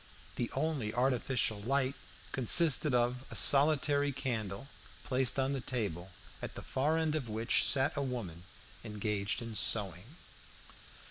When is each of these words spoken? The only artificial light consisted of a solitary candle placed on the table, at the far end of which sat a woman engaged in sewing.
The 0.35 0.49
only 0.55 0.91
artificial 0.95 1.59
light 1.61 1.93
consisted 2.31 2.91
of 2.95 3.23
a 3.29 3.35
solitary 3.35 4.11
candle 4.11 4.67
placed 5.03 5.37
on 5.37 5.53
the 5.53 5.61
table, 5.61 6.09
at 6.41 6.55
the 6.55 6.63
far 6.63 6.97
end 6.97 7.13
of 7.13 7.29
which 7.29 7.69
sat 7.69 7.95
a 7.95 8.01
woman 8.01 8.45
engaged 8.83 9.43
in 9.43 9.53
sewing. 9.53 10.15